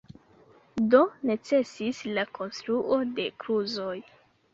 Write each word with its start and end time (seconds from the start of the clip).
Do 0.93 1.01
necesis 1.29 1.99
la 2.19 2.23
konstruo 2.39 2.99
de 3.21 3.27
kluzoj. 3.45 3.93